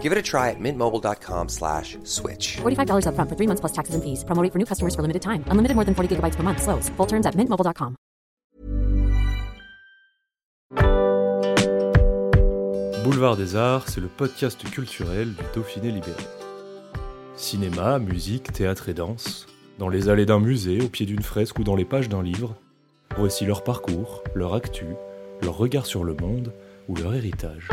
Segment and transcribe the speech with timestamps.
[0.00, 2.56] Give it a try at mintmobile.com slash switch.
[2.62, 4.24] $45 upfront for three months plus taxes and fees.
[4.24, 5.44] Promo rate for new customers for limited time.
[5.52, 6.62] Unlimited more than 40 gigabytes per month.
[6.62, 6.88] Slows.
[6.96, 7.96] Full terms at mintmobile.com.
[13.04, 16.22] Boulevard des Arts, c'est le podcast culturel du Dauphiné libéré.
[17.34, 19.46] Cinéma, musique, théâtre et danse,
[19.78, 22.54] dans les allées d'un musée, au pied d'une fresque ou dans les pages d'un livre,
[23.16, 24.84] voici leur parcours, leur actu,
[25.42, 26.52] leur regard sur le monde
[26.88, 27.68] ou leur héritage.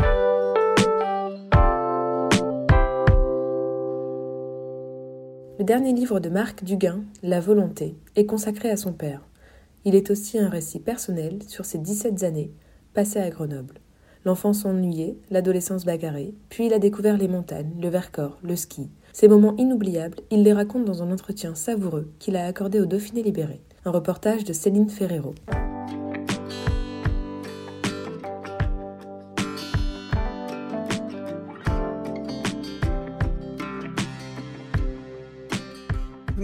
[5.58, 9.26] Le dernier livre de Marc Duguin, La volonté, est consacré à son père.
[9.84, 12.52] Il est aussi un récit personnel sur ses 17 années
[12.94, 13.80] passées à Grenoble.
[14.24, 18.88] L'enfance ennuyée, l'adolescence bagarrée, puis il a découvert les montagnes, le Vercors, le ski.
[19.12, 23.24] Ces moments inoubliables, il les raconte dans un entretien savoureux qu'il a accordé au Dauphiné
[23.24, 23.60] Libéré.
[23.84, 25.34] Un reportage de Céline Ferrero.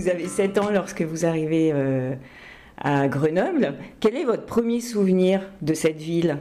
[0.04, 2.14] Vous avez 7 ans lorsque vous arrivez euh,
[2.76, 3.74] à Grenoble.
[4.00, 6.40] Quel est votre premier souvenir de cette ville?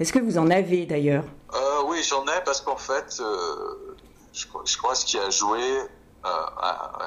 [0.00, 1.22] Est-ce que vous en avez d'ailleurs?
[1.54, 3.94] Euh, oui, j'en ai parce qu'en fait, euh,
[4.32, 5.60] je, crois- je crois ce qui a joué
[6.24, 6.28] euh,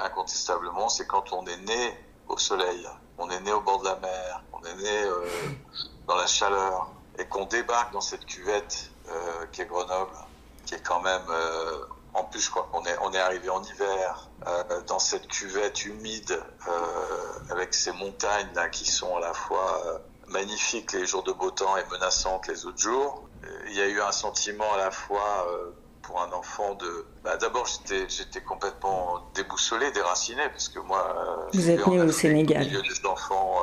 [0.06, 1.94] incontestablement, c'est quand on est né
[2.30, 2.88] au soleil,
[3.18, 5.26] on est né au bord de la mer, on est né euh,
[6.08, 9.12] dans la chaleur et qu'on débarque dans cette cuvette euh,
[9.52, 10.12] qui est Grenoble,
[10.66, 11.72] qui est quand même, euh,
[12.14, 15.86] en plus, je crois qu'on est, on est arrivé en hiver euh, dans cette cuvette
[15.86, 16.72] humide euh,
[17.50, 19.98] avec ces montagnes là qui sont à la fois euh,
[20.28, 23.24] magnifiques les jours de beau temps et menaçantes les autres jours.
[23.68, 25.48] Il y a eu un sentiment à la fois
[26.02, 27.06] pour un enfant de.
[27.24, 31.46] Bah, D'abord, j'étais j'étais complètement déboussolé, déraciné, parce que moi.
[31.52, 32.62] Vous êtes né au Sénégal.
[32.62, 33.58] Au milieu des enfants,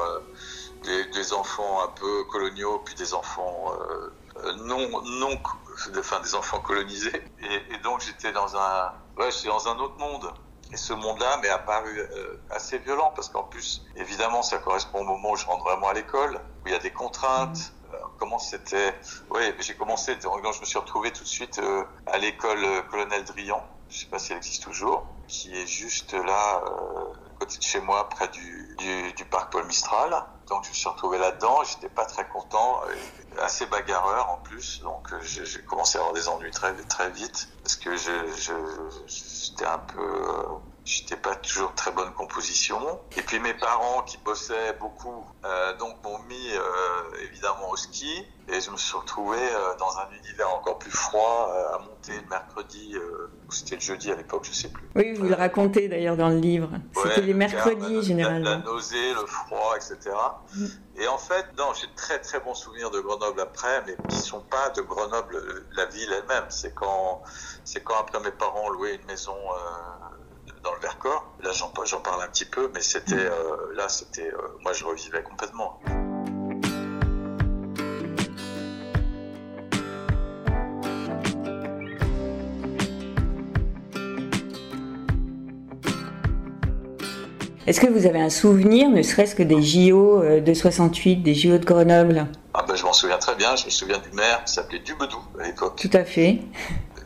[0.83, 3.72] des, des enfants un peu coloniaux, puis des enfants
[4.65, 5.39] non, non,
[5.99, 7.23] enfin des enfants colonisés.
[7.41, 10.33] Et, et donc j'étais dans un, ouais, j'étais dans un autre monde.
[10.73, 15.05] Et ce monde-là m'est apparu euh, assez violent parce qu'en plus, évidemment, ça correspond au
[15.05, 17.73] moment où je rentre vraiment à l'école, où il y a des contraintes.
[17.93, 18.95] Euh, comment c'était
[19.31, 20.15] Oui, j'ai commencé.
[20.17, 23.65] Donc je me suis retrouvé tout de suite euh, à l'école euh, Colonel Drian.
[23.89, 26.63] Je sais pas si elle existe toujours, qui est juste là,
[27.50, 28.77] euh, chez moi, près du,
[29.16, 30.25] du, parc Paul Mistral.
[30.49, 31.62] Donc je me suis retrouvé là-dedans.
[31.65, 34.81] J'étais pas très content, et assez bagarreur en plus.
[34.83, 39.78] Donc euh, j'ai commencé à avoir des ennuis très très vite parce que j'étais un
[39.78, 40.43] peu euh,
[40.85, 43.01] J'étais pas toujours de très bonne composition.
[43.17, 46.63] Et puis mes parents qui bossaient beaucoup, euh, donc m'ont mis euh,
[47.23, 48.27] évidemment au ski.
[48.49, 52.27] Et je me suis retrouvé euh, dans un univers encore plus froid à monter le
[52.29, 52.97] mercredi,
[53.47, 54.91] ou c'était le jeudi à l'époque, je sais plus.
[54.97, 56.71] Oui, vous le racontez d'ailleurs dans le livre.
[56.73, 58.51] Ouais, C'était les le mercredis la- généralement.
[58.51, 59.99] La, la nausée, le froid, etc.
[60.57, 60.67] Mm.
[60.97, 64.19] Et en fait, non, j'ai de très très bons souvenirs de Grenoble après, mais qui
[64.19, 65.41] sont pas de Grenoble,
[65.77, 66.47] la ville elle-même.
[66.49, 67.23] C'est quand,
[67.65, 69.37] c'est quand après mes parents ont loué une maison
[70.62, 71.32] dans le Vercors.
[71.43, 75.22] Là, j'en parle un petit peu, mais c'était euh, là, c'était, euh, moi, je revivais
[75.22, 75.81] complètement.
[87.66, 91.34] Est-ce que vous avez un souvenir, ne serait-ce que des JO euh, de 68, des
[91.34, 92.27] JO de Grenoble?
[92.53, 93.54] Ah ben, je m'en souviens très bien.
[93.54, 95.77] Je me souviens du maire qui s'appelait Dubedou à l'époque.
[95.77, 96.41] Tout à fait.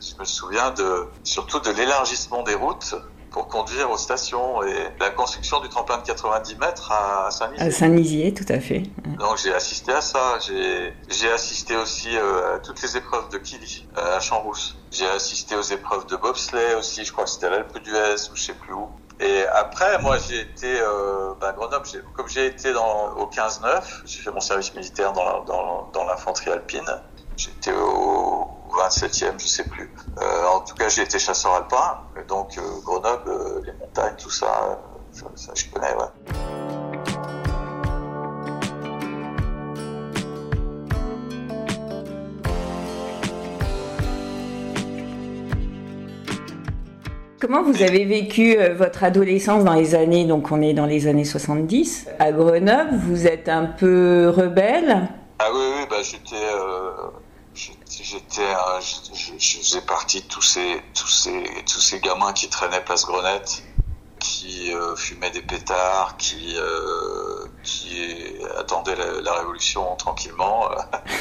[0.01, 2.95] Je me souviens de, surtout de l'élargissement des routes
[3.35, 7.71] pour conduire aux stations et la construction du tremplin de 90 mètres à À Saint-Nizier.
[7.73, 8.85] Saint-Nizier, tout à fait.
[9.19, 10.39] Donc j'ai assisté à ça.
[10.47, 14.77] J'ai j'ai assisté aussi euh, à toutes les épreuves de Kili euh, à Champs-Rousse.
[14.93, 17.05] J'ai assisté aux épreuves de bobsleigh aussi.
[17.05, 18.89] Je crois que c'était à l'Alpe d'Huez ou je sais plus où.
[19.19, 21.87] Et après, moi, j'ai été euh, bah, Grenoble.
[21.91, 25.91] j'ai- Comme j'ai été dans, au 15-9, j'ai fait mon service militaire dans la- dans,
[25.93, 26.89] dans l'infanterie alpine.
[27.37, 28.04] J'étais au
[28.95, 29.91] 27e, je sais plus.
[30.21, 31.99] Euh, en tout cas, j'ai été chasseur alpin.
[32.29, 34.79] Donc euh, Grenoble, euh, les montagnes, tout ça,
[35.11, 35.95] ça, ça, je connais.
[35.95, 36.05] Ouais.
[47.41, 51.27] Comment vous avez vécu votre adolescence dans les années, donc on est dans les années
[51.27, 55.09] 70, à Grenoble, vous êtes un peu rebelle?
[55.41, 57.11] Ah oui, oui, bah j'étais, euh,
[58.03, 63.05] j'étais, je, faisais partie de tous ces, tous ces, tous ces gamins qui traînaient place
[63.07, 63.63] Grenette,
[64.19, 70.71] qui euh, fumait des pétards, qui euh, qui attendait la, révolution tranquillement,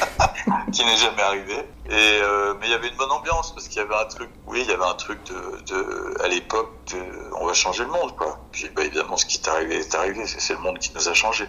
[0.72, 1.68] qui n'est jamais arrivé.
[1.90, 4.30] Et euh, mais il y avait une bonne ambiance parce qu'il y avait un truc,
[4.46, 6.70] oui, il y avait un truc de, de à l'époque,
[7.38, 8.38] on va changer le monde, quoi.
[8.52, 11.12] Puis bah, évidemment, ce qui est arrivé est arrivé, c'est le monde qui nous a
[11.12, 11.46] changé.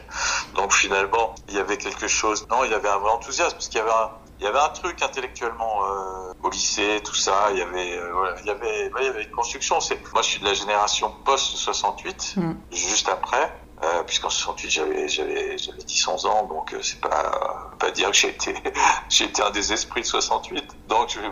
[0.56, 2.46] Donc finalement, il y avait quelque chose.
[2.50, 4.60] Non, il y avait un vrai enthousiasme parce qu'il y avait un, il y avait
[4.60, 7.48] un truc intellectuellement euh, au lycée, tout ça.
[7.52, 9.80] Il y avait, euh, voilà, il y avait, ouais, il y avait une construction.
[9.80, 12.54] C'est, moi, je suis de la génération post 68, Mm.
[12.72, 13.52] juste après.
[13.84, 18.10] Euh, puisqu'en 68 j'avais j'avais j'avais 10 11 ans donc euh, c'est pas pas dire
[18.10, 18.56] que j'ai été
[19.10, 21.30] j'ai été un des esprits de 68 donc euh,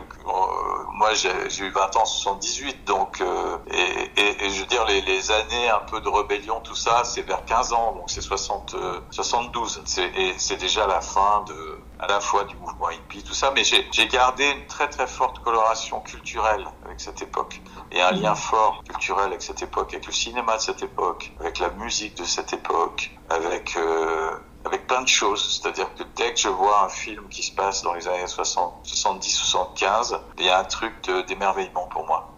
[0.94, 4.85] moi j'ai eu 20 ans en 78 donc euh, et, et, et je veux dire
[4.85, 8.21] les, les années un peu de rébellion tout ça c'est vers 15 ans donc c'est
[8.21, 12.89] 60 euh, 72 c'est et c'est déjà la fin de à la fois du mouvement
[12.89, 17.61] hippie tout ça mais j'ai gardé une très très forte coloration culturelle avec cette époque
[17.94, 21.59] et un lien fort culturel avec cette époque, avec le cinéma de cette époque, avec
[21.59, 24.31] la musique de cette époque, avec euh,
[24.65, 25.60] avec plein de choses.
[25.62, 28.81] C'est-à-dire que dès que je vois un film qui se passe dans les années 60,
[28.83, 32.38] 70, 75, il y a un truc d'émerveillement pour moi.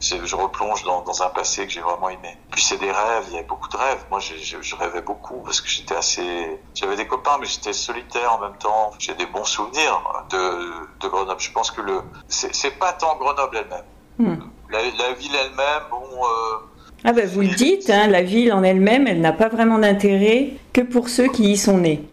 [0.00, 2.36] C'est- je replonge dans, dans un passé que j'ai vraiment aimé.
[2.50, 4.04] Puis c'est des rêves, il y avait beaucoup de rêves.
[4.10, 6.62] Moi, je, je rêvais beaucoup parce que j'étais assez...
[6.74, 8.92] J'avais des copains, mais j'étais solitaire en même temps.
[8.98, 10.38] J'ai des bons souvenirs de,
[11.00, 11.40] de Grenoble.
[11.40, 13.84] Je pense que le c'est pas tant Grenoble elle-même.
[14.70, 16.56] La, la ville elle-même, bon, euh,
[17.04, 20.50] Ah ben vous le dites, hein, la ville en elle-même, elle n'a pas vraiment d'intérêt
[20.72, 22.08] que pour ceux qui y sont nés.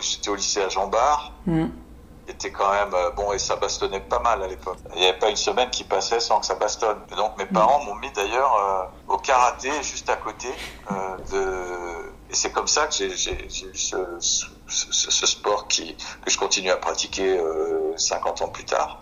[0.00, 1.66] j'étais au lycée à Jean Bart, Hmm.
[2.26, 4.78] qui était quand même euh, bon et ça bastonnait pas mal à l'époque.
[4.94, 6.98] Il n'y avait pas une semaine qui passait sans que ça bastonne.
[7.12, 10.48] Et donc mes parents m'ont mis d'ailleurs euh, au karaté juste à côté
[10.90, 13.30] euh, de et c'est comme ça que j'ai eu ce,
[13.76, 13.96] ce,
[14.66, 15.94] ce- sport qui
[16.24, 19.00] que je continue à pratiquer euh, 50 ans plus tard.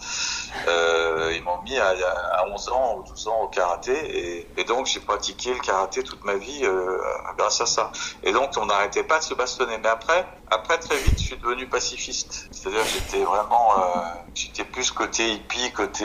[0.67, 4.65] Euh, ils m'ont mis à, à 11 ans ou 12 ans au karaté et, et
[4.65, 6.99] donc j'ai pratiqué le karaté toute ma vie euh,
[7.39, 7.93] grâce à ça.
[8.25, 9.79] Et donc on n'arrêtait pas de se bastonner.
[9.79, 12.49] Mais après, après très vite, je suis devenu pacifiste.
[12.51, 14.01] C'est-à-dire j'étais vraiment, euh,
[14.35, 16.05] j'étais plus côté hippie, côté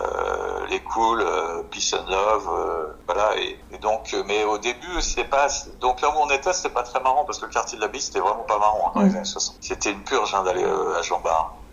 [0.00, 3.36] euh, les cool, euh, peace and love, euh, voilà.
[3.38, 5.48] Et, et donc, euh, mais au début, c'était pas.
[5.80, 7.88] Donc là où on était, c'était pas très marrant parce que le quartier de la
[7.88, 9.56] Bille, c'était vraiment pas marrant hein, dans les années 60.
[9.60, 11.65] C'était une purge hein, d'aller euh, à Jean Bart.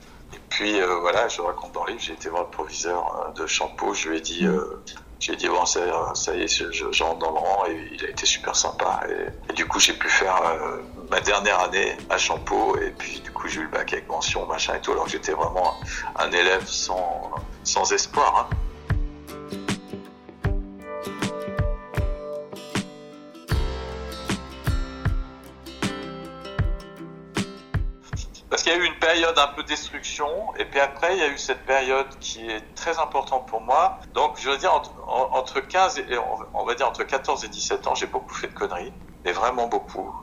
[0.53, 3.47] Puis euh, voilà, je raconte dans le livre, j'ai été voir le proviseur euh, de
[3.47, 4.83] Champeau, je lui ai dit, euh,
[5.19, 5.79] j'ai dit bon, ça,
[6.35, 9.01] y est, je, rentre dans le rang et il a été super sympa.
[9.49, 10.77] Et, du coup, j'ai pu faire euh,
[11.09, 14.45] ma dernière année à Champeau et puis du coup, j'ai eu le bac avec mention,
[14.45, 15.73] machin et tout, alors que j'étais vraiment
[16.17, 17.31] un, un élève sans,
[17.63, 18.47] sans espoir.
[18.51, 18.55] Hein.
[28.63, 31.27] Qu'il y a eu une période un peu destruction, et puis après, il y a
[31.27, 33.99] eu cette période qui est très importante pour moi.
[34.13, 36.05] Donc, je veux dire, entre, entre 15 et,
[36.53, 38.93] on va dire entre 14 et 17 ans, j'ai beaucoup fait de conneries,
[39.25, 40.15] mais vraiment beaucoup.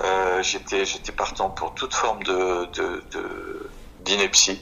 [0.00, 2.68] Euh, j'étais, j'étais partant pour toute forme de,
[4.00, 4.60] d'ineptie.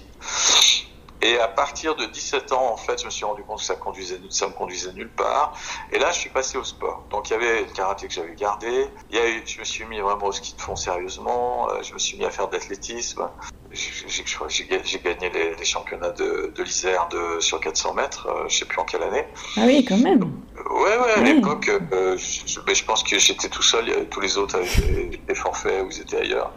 [1.20, 3.74] Et à partir de 17 ans, en fait, je me suis rendu compte que ça
[3.74, 5.54] conduisait, ça me conduisait nulle part.
[5.92, 7.04] Et là, je suis passé au sport.
[7.10, 8.86] Donc, il y avait le karaté que j'avais gardé.
[9.10, 11.68] Il y a eu, je me suis mis vraiment au ski de fond sérieusement.
[11.70, 13.28] Euh, Je me suis mis à faire de l'athlétisme.
[13.72, 18.26] J'ai, gagné les, les, championnats de, de l'Isère de, sur 400 mètres.
[18.28, 19.24] Euh, je sais plus en quelle année.
[19.56, 20.22] Ah oui, quand même.
[20.70, 24.08] Ouais, ouais, à l'époque, euh, je, mais je pense que j'étais tout seul.
[24.08, 26.52] Tous les autres avaient des forfaits ou ils étaient ailleurs.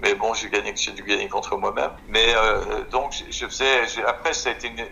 [0.00, 1.92] Mais bon, j'ai gagné, dû gagner contre moi-même.
[2.08, 3.82] Mais euh, donc, je faisais.
[4.06, 4.86] Après, ça a été une,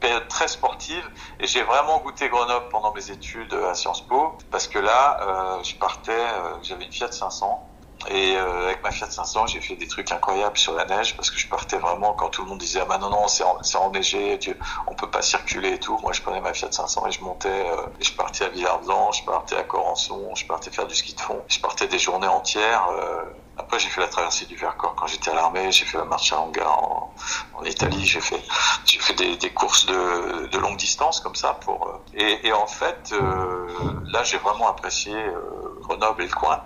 [0.00, 1.08] période très sportive
[1.38, 5.62] et j'ai vraiment goûté Grenoble pendant mes études à Sciences Po parce que là, euh,
[5.62, 7.68] je partais, euh, j'avais une Fiat 500
[8.08, 11.30] et euh, avec ma Fiat 500, j'ai fait des trucs incroyables sur la neige parce
[11.30, 13.60] que je partais vraiment quand tout le monde disait ah bah non non c'est en,
[13.84, 14.56] enneigé, tu,
[14.88, 15.96] on peut pas circuler et tout.
[16.02, 19.12] Moi, je prenais ma Fiat 500 et je montais, euh, et je partais à Villard-Blanc,
[19.12, 22.26] je partais à Corançon, je partais faire du ski de fond, je partais des journées
[22.26, 22.88] entières.
[22.90, 23.22] Euh,
[23.58, 25.70] après, j'ai fait la traversée du Vercors quand j'étais à l'armée.
[25.72, 27.14] J'ai fait la marche à hangar en,
[27.54, 28.06] en Italie.
[28.06, 28.42] J'ai fait,
[28.86, 31.88] j'ai fait des, des courses de, de, longue distance comme ça pour.
[31.88, 33.66] Euh, et, et, en fait, euh,
[34.06, 36.62] là, j'ai vraiment apprécié euh, Grenoble et le coin.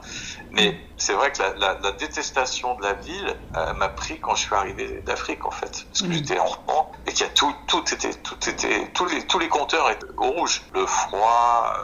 [0.52, 4.36] Mais c'est vrai que la, la, la, détestation de la ville euh, m'a pris quand
[4.36, 6.12] je suis arrivé d'Afrique en fait, parce que mmh.
[6.12, 9.48] j'étais enfant et qu'il y a tout, tout était, tout était, tous les, tous les
[9.48, 10.62] compteurs étaient au rouge.
[10.72, 11.74] Le froid,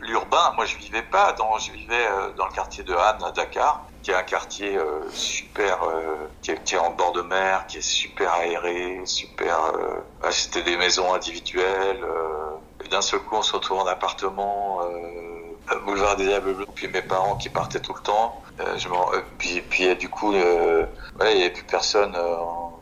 [0.00, 0.52] l'urbain.
[0.56, 4.10] Moi, je vivais pas dans, je vivais dans le quartier de Anne à Dakar qui
[4.10, 7.78] est un quartier euh, super, euh, qui, est, qui, est, en bord de mer, qui
[7.78, 9.72] est super aéré, super.
[9.74, 12.04] Euh, c'était des maisons individuelles.
[12.84, 14.80] et d'un seul coup, on se retrouve en appartement
[15.78, 18.42] boulevard des Diables Puis mes parents qui partaient tout le temps.
[18.60, 20.86] Euh, je euh, puis, puis du coup, euh,
[21.20, 22.16] il n'y avait plus personne.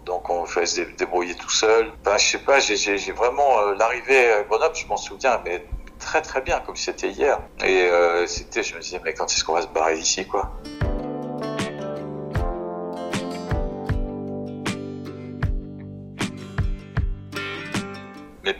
[0.04, 1.90] donc on fallait se débrouiller tout seul.
[2.04, 5.64] Enfin, je sais pas, j'ai vraiment l'arrivée à Grenoble, je m'en souviens, mais
[5.98, 7.38] très très bien, comme c'était hier.
[7.64, 7.90] Et
[8.26, 10.50] c'était, je me disais, mais quand est-ce qu'on va se barrer d'ici, quoi?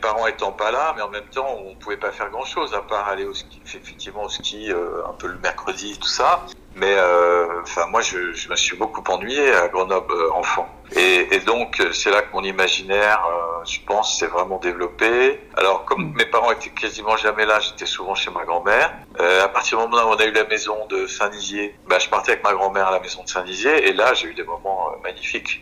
[0.09, 2.81] Parents étant pas là, mais en même temps, on pouvait pas faire grand chose à
[2.81, 6.45] part aller au ski, effectivement au ski euh, un peu le mercredi, tout ça.
[6.75, 10.67] Mais euh, enfin, moi, je, je, me suis beaucoup ennuyé à Grenoble euh, enfant.
[10.95, 13.21] Et, et donc, c'est là que mon imaginaire,
[13.65, 15.39] je pense, s'est vraiment développé.
[15.55, 18.91] Alors, comme mes parents étaient quasiment jamais là, j'étais souvent chez ma grand-mère.
[19.19, 22.31] à partir du moment où on a eu la maison de Saint-Nizier, bah, je partais
[22.31, 23.87] avec ma grand-mère à la maison de Saint-Nizier.
[23.87, 25.61] Et là, j'ai eu des moments magnifiques.